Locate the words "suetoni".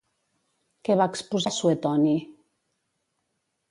1.61-2.19